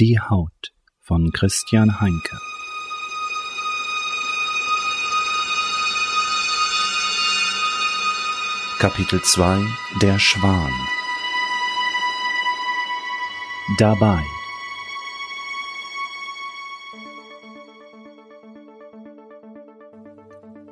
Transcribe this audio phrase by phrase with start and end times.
[0.00, 2.36] Die Haut von Christian Heinke.
[8.80, 9.60] Kapitel 2
[10.02, 10.72] Der Schwan.
[13.78, 14.18] Dabei.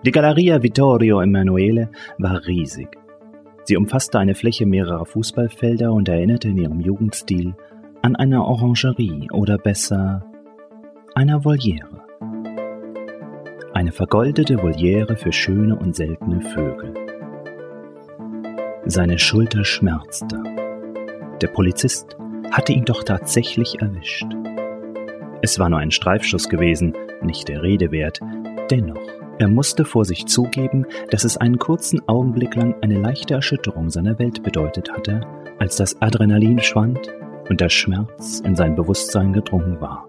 [0.05, 2.89] Die Galleria Vittorio Emanuele war riesig.
[3.67, 7.55] Sie umfasste eine Fläche mehrerer Fußballfelder und erinnerte in ihrem Jugendstil
[8.03, 10.25] an eine Orangerie oder besser
[11.15, 12.03] einer Voliere.
[13.75, 16.95] Eine vergoldete Voliere für schöne und seltene Vögel.
[18.87, 20.43] Seine Schulter schmerzte.
[21.41, 22.17] Der Polizist
[22.51, 24.27] hatte ihn doch tatsächlich erwischt.
[25.41, 28.19] Es war nur ein Streifschuss gewesen, nicht der Rede wert,
[28.69, 29.01] dennoch
[29.39, 34.19] er musste vor sich zugeben, dass es einen kurzen Augenblick lang eine leichte Erschütterung seiner
[34.19, 35.23] Welt bedeutet hatte,
[35.59, 37.13] als das Adrenalin schwand
[37.53, 40.09] und der Schmerz in sein Bewusstsein gedrungen war.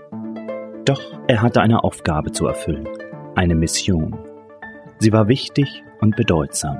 [0.85, 2.87] Doch er hatte eine Aufgabe zu erfüllen,
[3.35, 4.17] eine Mission.
[4.99, 6.77] Sie war wichtig und bedeutsam.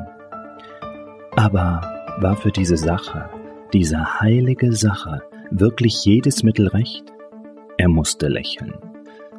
[1.36, 1.82] Aber
[2.22, 3.30] war für diese Sache,
[3.74, 7.04] diese heilige Sache, wirklich jedes Mittel recht?
[7.78, 8.74] Er musste lächeln.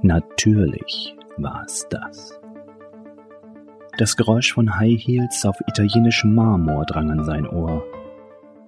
[0.03, 2.39] Natürlich war es das.
[3.97, 7.83] Das Geräusch von High Heels auf italienischem Marmor drang an sein Ohr.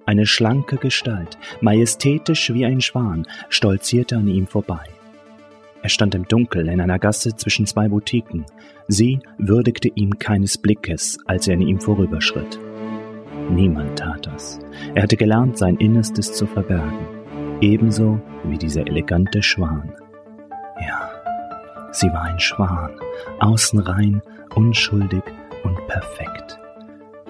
[0.07, 4.79] Eine schlanke Gestalt, majestätisch wie ein Schwan, stolzierte an ihm vorbei.
[5.81, 8.45] Er stand im Dunkel in einer Gasse zwischen zwei Boutiquen.
[8.87, 12.57] Sie würdigte ihm keines Blickes, als er an ihm vorüberschritt.
[13.49, 14.59] Niemand tat das.
[14.95, 17.05] Er hatte gelernt, sein Innerstes zu verbergen.
[17.59, 19.91] Ebenso wie dieser elegante Schwan.
[20.79, 21.11] Ja,
[21.91, 22.91] sie war ein Schwan,
[23.39, 24.21] außen rein
[24.55, 25.23] unschuldig
[25.63, 26.57] und perfekt.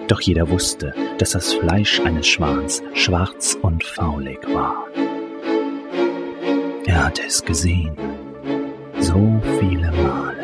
[0.08, 4.86] Doch jeder wusste, dass das Fleisch eines Schwans schwarz und faulig war.
[6.86, 7.92] Er hatte es gesehen,
[8.98, 10.38] so viele Male.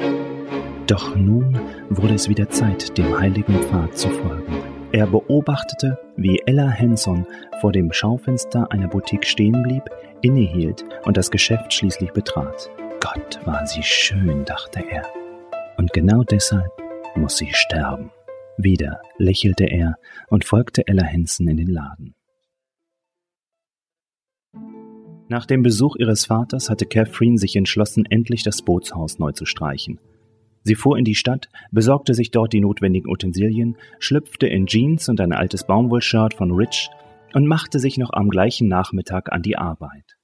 [0.86, 4.54] Doch nun wurde es wieder Zeit, dem heiligen Pfad zu folgen.
[4.92, 7.26] Er beobachtete, wie Ella Henson
[7.62, 9.84] vor dem Schaufenster einer Boutique stehen blieb,
[10.20, 12.70] innehielt und das Geschäft schließlich betrat.
[13.00, 15.04] Gott war sie schön, dachte er.
[15.78, 16.70] Und genau deshalb
[17.16, 18.10] muss sie sterben.
[18.56, 19.96] Wieder lächelte er
[20.28, 22.14] und folgte Ella Henson in den Laden.
[25.28, 29.98] Nach dem Besuch ihres Vaters hatte Catherine sich entschlossen, endlich das Bootshaus neu zu streichen.
[30.62, 35.20] Sie fuhr in die Stadt, besorgte sich dort die notwendigen Utensilien, schlüpfte in Jeans und
[35.20, 36.90] ein altes Baumwollshirt von Rich
[37.34, 40.16] und machte sich noch am gleichen Nachmittag an die Arbeit.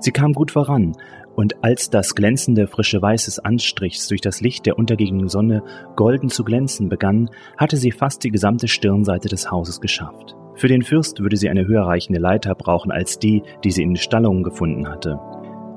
[0.00, 0.96] Sie kam gut voran,
[1.36, 5.62] und als das glänzende frische Weiß des Anstrichs durch das Licht der untergehenden Sonne
[5.94, 10.34] golden zu glänzen begann, hatte sie fast die gesamte Stirnseite des Hauses geschafft.
[10.54, 13.90] Für den Fürst würde sie eine höher reichende Leiter brauchen als die, die sie in
[13.90, 15.20] den Stallungen gefunden hatte.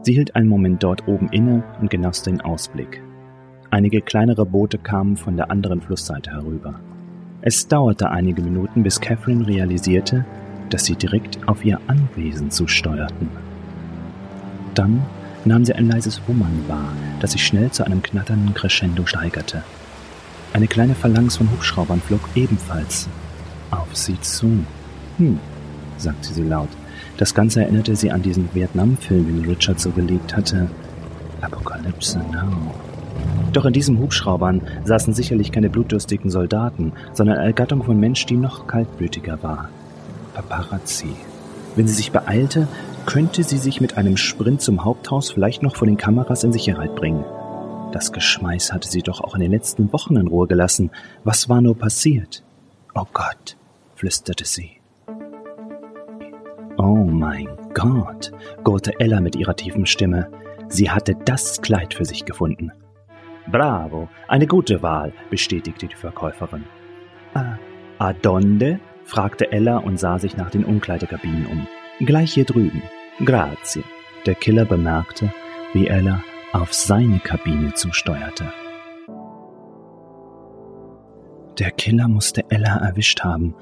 [0.03, 3.03] Sie hielt einen Moment dort oben inne und genoss den Ausblick.
[3.70, 6.80] Einige kleinere Boote kamen von der anderen Flussseite herüber.
[7.41, 10.26] Es dauerte einige Minuten, bis Catherine realisierte,
[10.70, 13.30] dass sie direkt auf ihr Anwesen zusteuerten.
[14.74, 15.02] Dann
[15.46, 19.64] nahm sie ein leises Wummern wahr, das sich schnell zu einem knatternden Crescendo steigerte.
[20.54, 23.08] Eine kleine Phalanx von Hubschraubern flog ebenfalls
[23.72, 24.66] auf sie zu.
[25.18, 25.40] Hm,
[25.98, 26.70] sagte sie laut.
[27.18, 30.70] Das Ganze erinnerte sie an diesen Vietnam-Film, den Richard so gelegt hatte.
[31.42, 32.74] Apokalypse Now.
[33.54, 38.38] Doch in diesen Hubschraubern saßen sicherlich keine blutdürstigen Soldaten, sondern eine Gattung von Mensch, die
[38.38, 39.70] noch kaltblütiger war.
[40.34, 41.10] Paparazzi.
[41.76, 42.68] Wenn sie sich beeilte,
[43.09, 46.96] könnte sie sich mit einem Sprint zum Haupthaus vielleicht noch vor den Kameras in Sicherheit
[46.96, 47.25] bringen.
[47.92, 50.92] Das Geschmeiß hatte sie doch auch in den letzten Wochen in Ruhe gelassen.
[51.24, 52.44] Was war nur passiert?
[52.94, 53.58] Oh Gott,
[53.96, 54.74] flüsterte sie.
[56.78, 58.31] Oh mein Gott,
[58.64, 60.30] gurrte Ella mit ihrer tiefen Stimme.
[60.68, 62.72] Sie hatte das Kleid für sich gefunden.
[63.52, 66.66] Bravo, eine gute Wahl, bestätigte die Verkäuferin.
[67.34, 67.56] Ah,
[67.97, 68.80] adonde?
[69.03, 71.68] fragte Ella und sah sich nach den Umkleidekabinen um.
[72.06, 72.84] Gleich hier drüben.
[73.25, 73.84] Grazie.
[74.26, 75.34] Der Killer bemerkte,
[75.73, 76.23] wie Ella
[76.53, 78.52] auf seine Kabine zusteuerte.
[81.58, 83.53] Der Killer musste Ella erwischt haben.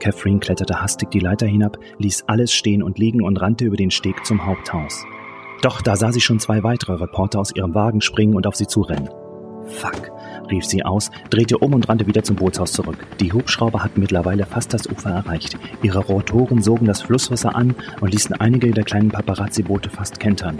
[0.00, 3.90] Catherine kletterte hastig die Leiter hinab, ließ alles stehen und liegen und rannte über den
[3.90, 5.04] Steg zum Haupthaus.
[5.62, 8.66] Doch da sah sie schon zwei weitere Reporter aus ihrem Wagen springen und auf sie
[8.66, 9.10] zurennen.
[9.64, 10.10] Fuck,
[10.50, 12.98] rief sie aus, drehte um und rannte wieder zum Bootshaus zurück.
[13.20, 15.56] Die Hubschrauber hatten mittlerweile fast das Ufer erreicht.
[15.82, 20.58] Ihre Rotoren sogen das Flusswasser an und ließen einige der kleinen Paparazzi-Boote fast kentern.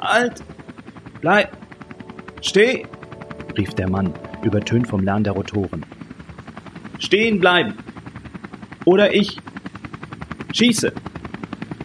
[0.00, 0.42] Halt!
[1.20, 1.56] Bleib!
[2.40, 2.86] Steh!
[3.56, 4.12] rief der Mann,
[4.42, 5.84] übertönt vom Lärm der Rotoren.
[6.98, 7.74] Stehen bleiben!
[8.84, 9.38] Oder ich
[10.52, 10.92] schieße!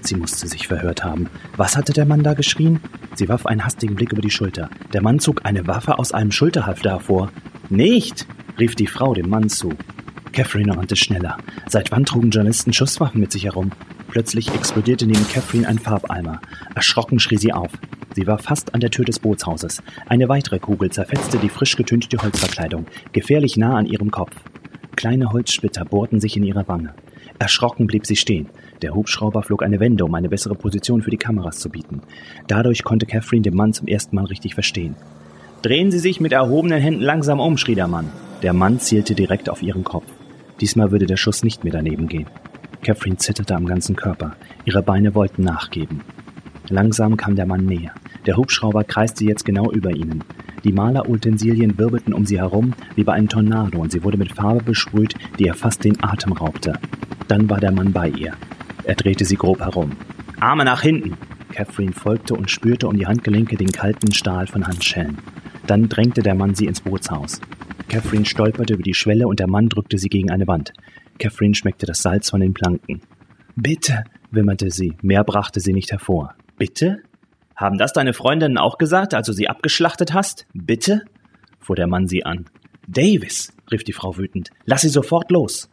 [0.02, 1.30] Sie musste sich verhört haben.
[1.58, 2.80] Was hatte der Mann da geschrien?
[3.16, 4.70] Sie warf einen hastigen Blick über die Schulter.
[4.94, 7.32] Der Mann zog eine Waffe aus einem Schulterhalfter hervor.
[7.70, 8.28] Nicht!
[8.60, 9.74] rief die Frau dem Mann zu.
[10.34, 11.38] Catherine rannte schneller.
[11.68, 13.72] Seit wann trugen Journalisten Schusswaffen mit sich herum?
[14.10, 16.42] Plötzlich explodierte neben Catherine ein Farbeimer.
[16.74, 17.72] Erschrocken schrie sie auf.
[18.16, 19.82] Sie war fast an der Tür des Bootshauses.
[20.08, 24.36] Eine weitere Kugel zerfetzte die frisch getünchte Holzverkleidung, gefährlich nah an ihrem Kopf.
[24.96, 26.94] Kleine Holzsplitter bohrten sich in ihre Wange.
[27.38, 28.48] Erschrocken blieb sie stehen.
[28.82, 32.02] Der Hubschrauber flog eine Wende, um eine bessere Position für die Kameras zu bieten.
[32.48, 34.96] Dadurch konnte Catherine den Mann zum ersten Mal richtig verstehen.
[35.62, 38.12] Drehen Sie sich mit erhobenen Händen langsam um, schrie der Mann.
[38.44, 40.06] Der Mann zielte direkt auf ihren Kopf.
[40.62, 42.28] Diesmal würde der Schuss nicht mehr daneben gehen.
[42.84, 44.36] Catherine zitterte am ganzen Körper.
[44.64, 46.02] Ihre Beine wollten nachgeben.
[46.70, 47.94] Langsam kam der Mann näher.
[48.26, 50.24] Der Hubschrauber kreiste jetzt genau über ihnen.
[50.64, 54.64] Die Malerutensilien wirbelten um sie herum wie bei einem Tornado und sie wurde mit Farbe
[54.64, 56.80] besprüht, die ihr fast den Atem raubte.
[57.28, 58.34] Dann war der Mann bei ihr.
[58.84, 59.92] Er drehte sie grob herum.
[60.40, 61.18] Arme nach hinten!
[61.52, 65.18] Catherine folgte und spürte um die Handgelenke den kalten Stahl von Handschellen.
[65.68, 67.40] Dann drängte der Mann sie ins Bootshaus.
[67.88, 70.74] Catherine stolperte über die Schwelle und der Mann drückte sie gegen eine Wand.
[71.18, 73.02] Catherine schmeckte das Salz von den Planken.
[73.56, 74.96] Bitte, wimmerte sie.
[75.02, 76.36] Mehr brachte sie nicht hervor.
[76.58, 77.00] Bitte?
[77.56, 80.46] Haben das deine Freundinnen auch gesagt, als du sie abgeschlachtet hast?
[80.54, 81.04] Bitte?
[81.60, 82.46] fuhr der Mann sie an.
[82.88, 85.70] Davis, rief die Frau wütend, lass sie sofort los.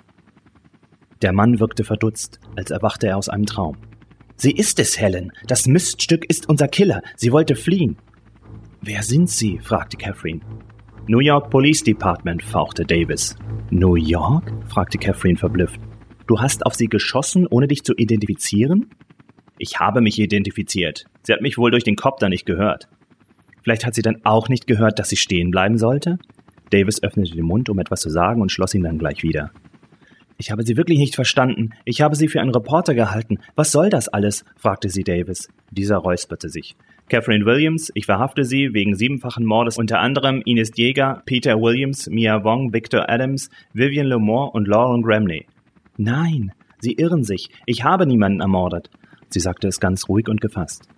[1.22, 3.76] Der Mann wirkte verdutzt, als erwachte er aus einem Traum.
[4.36, 5.32] Sie ist es, Helen.
[5.46, 7.00] Das Miststück ist unser Killer.
[7.16, 7.96] Sie wollte fliehen.
[8.80, 9.60] Wer sind Sie?
[9.60, 10.40] fragte Catherine.
[11.06, 13.36] New York Police Department, fauchte Davis.
[13.70, 14.52] New York?
[14.68, 15.80] fragte Catherine verblüfft.
[16.26, 18.90] Du hast auf sie geschossen, ohne dich zu identifizieren?
[19.58, 21.04] Ich habe mich identifiziert.
[21.22, 22.88] Sie hat mich wohl durch den Kopter nicht gehört.
[23.62, 26.18] Vielleicht hat sie dann auch nicht gehört, dass sie stehen bleiben sollte?
[26.70, 29.52] Davis öffnete den Mund, um etwas zu sagen, und schloss ihn dann gleich wieder.
[30.42, 31.70] Ich habe Sie wirklich nicht verstanden.
[31.84, 33.38] Ich habe Sie für einen Reporter gehalten.
[33.54, 34.44] Was soll das alles?
[34.56, 35.48] fragte sie Davis.
[35.70, 36.74] Dieser räusperte sich.
[37.08, 42.42] Catherine Williams, ich verhafte Sie wegen siebenfachen Mordes unter anderem Ines Jäger, Peter Williams, Mia
[42.42, 45.46] Wong, Victor Adams, Vivian Lemore und Lauren Gramley.
[45.96, 46.50] Nein,
[46.80, 47.48] Sie irren sich.
[47.66, 48.90] Ich habe niemanden ermordet.
[49.28, 50.88] Sie sagte es ganz ruhig und gefasst.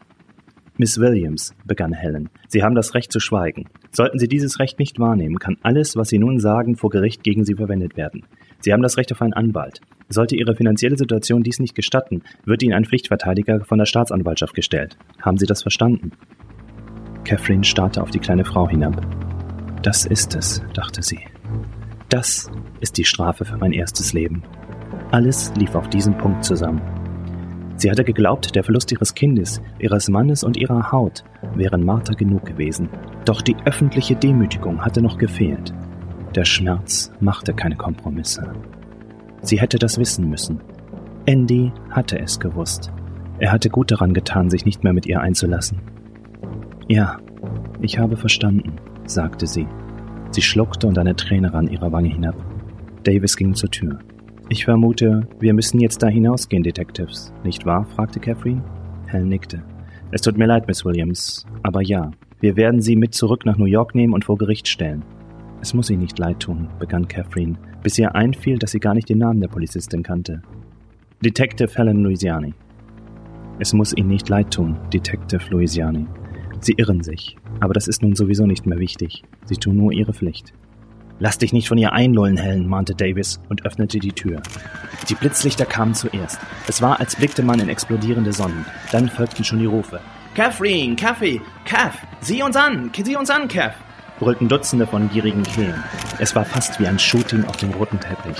[0.79, 3.67] Miss Williams, begann Helen, Sie haben das Recht zu schweigen.
[3.93, 7.45] Sollten Sie dieses Recht nicht wahrnehmen, kann alles, was Sie nun sagen, vor Gericht gegen
[7.45, 8.25] Sie verwendet werden.
[8.65, 9.83] Sie haben das Recht auf einen Anwalt.
[10.09, 14.97] Sollte Ihre finanzielle Situation dies nicht gestatten, wird Ihnen ein Pflichtverteidiger von der Staatsanwaltschaft gestellt.
[15.21, 16.13] Haben Sie das verstanden?
[17.25, 19.07] Catherine starrte auf die kleine Frau hinab.
[19.83, 21.21] Das ist es, dachte sie.
[22.09, 22.51] Das
[22.81, 24.43] ist die Strafe für mein erstes Leben.
[25.11, 26.81] Alles lief auf diesen Punkt zusammen.
[27.77, 31.23] Sie hatte geglaubt, der Verlust ihres Kindes, ihres Mannes und ihrer Haut
[31.55, 32.89] wären Marter genug gewesen.
[33.27, 35.75] Doch die öffentliche Demütigung hatte noch gefehlt.
[36.35, 38.53] Der Schmerz machte keine Kompromisse.
[39.43, 40.61] Sie hätte das wissen müssen.
[41.27, 42.91] Andy hatte es gewusst.
[43.39, 45.79] Er hatte gut daran getan, sich nicht mehr mit ihr einzulassen.
[46.89, 47.19] Ja,
[47.81, 48.73] ich habe verstanden,
[49.07, 49.67] sagte sie.
[50.33, 52.35] Sie schluckte und eine Träne rann ihrer Wange hinab.
[53.05, 54.01] Davis ging zur Tür.
[54.49, 57.87] Ich vermute, wir müssen jetzt da hinausgehen, Detectives, nicht wahr?
[57.95, 58.63] fragte Catherine.
[59.07, 59.63] Helen nickte.
[60.11, 62.11] Es tut mir leid, Miss Williams, aber ja,
[62.41, 65.05] wir werden Sie mit zurück nach New York nehmen und vor Gericht stellen.
[65.65, 69.09] Es muss Ihnen nicht leid tun, begann Catherine, bis ihr einfiel, dass sie gar nicht
[69.09, 70.43] den Namen der Polizistin kannte.
[71.25, 72.53] Detective Helen Louisiani.
[73.59, 76.07] Es muss Ihnen nicht leid tun, Detective Louisiani.
[76.61, 79.23] Sie irren sich, aber das ist nun sowieso nicht mehr wichtig.
[79.47, 80.53] Sie tun nur Ihre Pflicht.
[81.19, 84.43] Lass dich nicht von ihr einlullen, Helen, mahnte Davis und öffnete die Tür.
[85.09, 86.39] Die Blitzlichter kamen zuerst.
[86.69, 88.67] Es war, als blickte man in explodierende Sonnen.
[88.93, 89.99] Dann folgten schon die Rufe.
[90.35, 93.77] Catherine, Kaffee, Kath, sieh uns an, sieh uns an, Kath,
[94.25, 95.85] brüllten Dutzende von gierigen Kehlen.
[96.19, 98.39] Es war fast wie ein Shooting auf dem roten Teppich.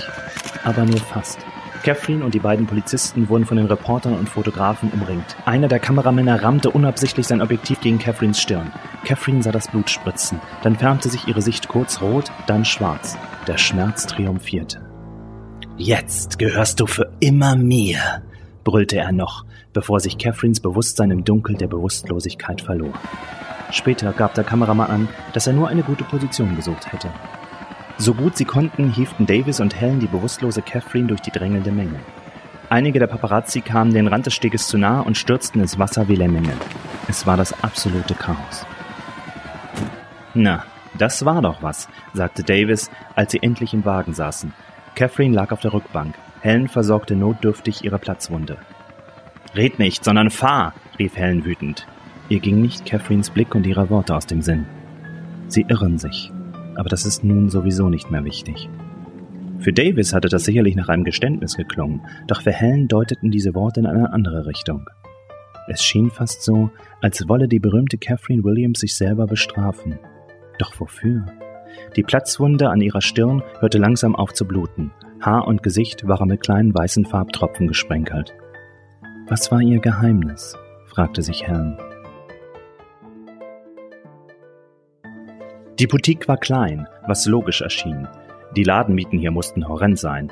[0.63, 1.37] Aber nur fast.
[1.83, 5.35] Catherine und die beiden Polizisten wurden von den Reportern und Fotografen umringt.
[5.45, 8.71] Einer der Kameramänner rammte unabsichtlich sein Objektiv gegen Catherines Stirn.
[9.05, 10.41] Catherine sah das Blut spritzen.
[10.63, 13.15] Dann färbte sich ihre Sicht kurz rot, dann schwarz.
[13.45, 14.81] Der Schmerz triumphierte.
[15.77, 18.23] Jetzt gehörst du für immer mir,
[18.63, 22.93] brüllte er noch, bevor sich Catherines Bewusstsein im Dunkel der Bewusstlosigkeit verlor.
[23.75, 27.09] Später gab der Kameramann an, dass er nur eine gute Position gesucht hätte.
[27.97, 31.99] So gut sie konnten, hieften Davis und Helen die bewusstlose Catherine durch die drängelnde Menge.
[32.69, 36.15] Einige der Paparazzi kamen den Rand des Steges zu nah und stürzten ins Wasser wie
[36.15, 36.53] Lemminge.
[37.09, 38.65] Es war das absolute Chaos.
[40.33, 40.63] Na,
[40.97, 44.53] das war doch was, sagte Davis, als sie endlich im Wagen saßen.
[44.95, 46.15] Catherine lag auf der Rückbank.
[46.39, 48.57] Helen versorgte notdürftig ihre Platzwunde.
[49.53, 51.85] Red nicht, sondern fahr, rief Helen wütend.
[52.29, 54.65] Ihr ging nicht Catherines Blick und ihre Worte aus dem Sinn.
[55.47, 56.31] Sie irren sich
[56.75, 58.69] aber das ist nun sowieso nicht mehr wichtig.
[59.59, 63.79] Für Davis hatte das sicherlich nach einem Geständnis geklungen, doch für Helen deuteten diese Worte
[63.79, 64.87] in eine andere Richtung.
[65.67, 66.69] Es schien fast so,
[67.01, 69.97] als wolle die berühmte Catherine Williams sich selber bestrafen.
[70.59, 71.25] Doch wofür?
[71.95, 74.91] Die Platzwunde an ihrer Stirn hörte langsam auf zu bluten.
[75.21, 78.35] Haar und Gesicht waren mit kleinen weißen Farbtropfen gesprenkelt.
[79.27, 80.55] Was war ihr Geheimnis?
[80.85, 81.77] fragte sich Helen.
[85.79, 88.07] Die Boutique war klein, was logisch erschien.
[88.55, 90.31] Die Ladenmieten hier mussten horrend sein.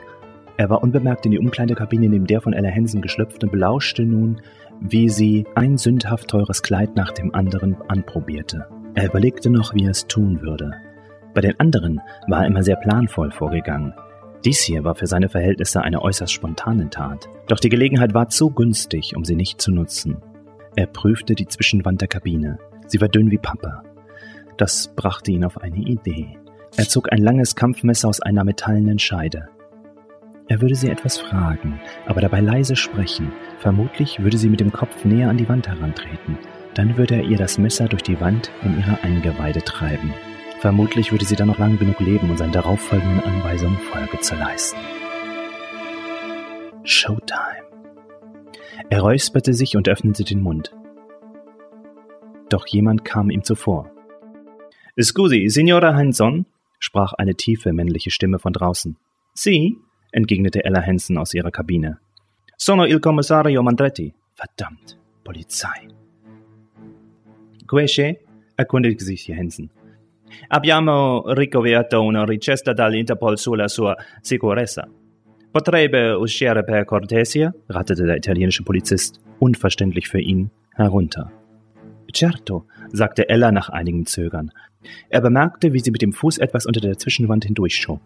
[0.56, 4.42] Er war unbemerkt in die Umkleidekabine neben der von Ella Hansen geschlüpft und belauschte nun,
[4.80, 8.68] wie sie ein sündhaft teures Kleid nach dem anderen anprobierte.
[8.94, 10.72] Er überlegte noch, wie er es tun würde.
[11.34, 13.94] Bei den anderen war er immer sehr planvoll vorgegangen.
[14.46, 17.28] Dies hier war für seine Verhältnisse eine äußerst spontane Tat.
[17.50, 20.22] Doch die Gelegenheit war zu günstig, um sie nicht zu nutzen.
[20.78, 22.60] Er prüfte die Zwischenwand der Kabine.
[22.88, 23.93] Sie war dünn wie Pappe.
[24.58, 26.38] Das brachte ihn auf eine Idee.
[26.76, 29.50] Er zog ein langes Kampfmesser aus einer metallenen Scheide.
[30.48, 33.32] Er würde sie etwas fragen, aber dabei leise sprechen.
[33.60, 36.38] Vermutlich würde sie mit dem Kopf näher an die Wand herantreten.
[36.74, 40.14] Dann würde er ihr das Messer durch die Wand in ihre Eingeweide treiben.
[40.60, 44.80] Vermutlich würde sie dann noch lange genug leben, um seinen darauffolgenden Anweisungen Folge zu leisten.
[46.84, 47.64] Showtime.
[48.90, 50.76] Er räusperte sich und öffnete den Mund.
[52.50, 53.93] Doch jemand kam ihm zuvor.
[55.02, 56.46] Scusi, Signora Hanson?
[56.80, 58.96] sprach eine tiefe männliche Stimme von draußen.
[59.34, 59.78] Sie?
[60.12, 61.98] entgegnete Ella Hansen aus ihrer Kabine.
[62.58, 64.14] Sono il commissario Mandretti.
[64.36, 65.88] Verdammt, Polizei.
[67.66, 68.20] Quesce?
[68.56, 69.72] erkundigte sich Hansen.
[70.50, 74.88] Abbiamo ricoverto una richiesta dall'Interpol sulla sua sicurezza.
[75.52, 77.52] Potrebbe uscire per cortesia?
[77.68, 81.32] rattete der italienische Polizist, unverständlich für ihn, herunter.
[82.16, 84.52] Certo, sagte Ella nach einigem Zögern.
[85.10, 88.02] Er bemerkte, wie sie mit dem Fuß etwas unter der Zwischenwand hindurchschob.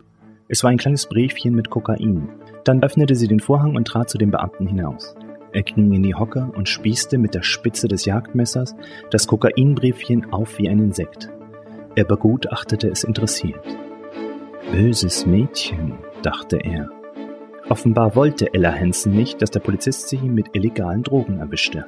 [0.48, 2.30] Es war ein kleines Briefchen mit Kokain.
[2.64, 5.16] Dann öffnete sie den Vorhang und trat zu dem Beamten hinaus.
[5.52, 8.76] Er ging in die Hocke und spießte mit der Spitze des Jagdmessers
[9.12, 11.30] das Kokainbriefchen auf wie ein Insekt.
[11.96, 13.66] Er begutachtete es interessiert.
[14.72, 16.90] Böses Mädchen, dachte er.
[17.70, 21.86] Offenbar wollte Ella Hansen nicht, dass der Polizist sie mit illegalen Drogen erwischte.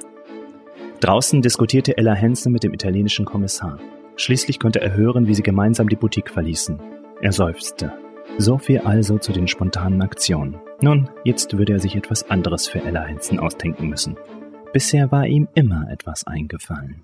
[1.00, 3.78] Draußen diskutierte Ella Hansen mit dem italienischen Kommissar.
[4.16, 6.78] Schließlich konnte er hören, wie sie gemeinsam die Boutique verließen.
[7.22, 7.94] Er seufzte.
[8.36, 10.58] So viel also zu den spontanen Aktionen.
[10.82, 14.16] Nun, jetzt würde er sich etwas anderes für Ella Henson ausdenken müssen.
[14.74, 17.02] Bisher war ihm immer etwas eingefallen.